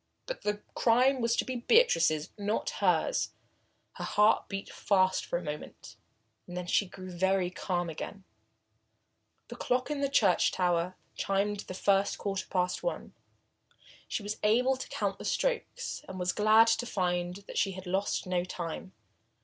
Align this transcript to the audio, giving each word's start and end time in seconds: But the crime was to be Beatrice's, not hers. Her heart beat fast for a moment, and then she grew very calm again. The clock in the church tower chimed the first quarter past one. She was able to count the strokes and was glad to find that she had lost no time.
But 0.25 0.41
the 0.41 0.63
crime 0.73 1.21
was 1.21 1.35
to 1.35 1.45
be 1.45 1.57
Beatrice's, 1.57 2.31
not 2.35 2.71
hers. 2.71 3.33
Her 3.93 4.03
heart 4.03 4.49
beat 4.49 4.67
fast 4.73 5.23
for 5.27 5.37
a 5.37 5.43
moment, 5.43 5.95
and 6.47 6.57
then 6.57 6.65
she 6.65 6.87
grew 6.87 7.11
very 7.11 7.51
calm 7.51 7.87
again. 7.87 8.23
The 9.49 9.55
clock 9.57 9.91
in 9.91 10.01
the 10.01 10.09
church 10.09 10.51
tower 10.51 10.95
chimed 11.13 11.59
the 11.59 11.75
first 11.75 12.17
quarter 12.17 12.47
past 12.47 12.81
one. 12.81 13.13
She 14.07 14.23
was 14.23 14.37
able 14.41 14.75
to 14.75 14.89
count 14.89 15.19
the 15.19 15.23
strokes 15.23 16.03
and 16.09 16.17
was 16.17 16.33
glad 16.33 16.65
to 16.65 16.85
find 16.87 17.35
that 17.45 17.59
she 17.59 17.73
had 17.73 17.85
lost 17.85 18.25
no 18.25 18.43
time. 18.43 18.93